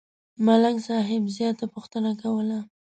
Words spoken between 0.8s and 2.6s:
صاحب زیاته پوښتنه کوله.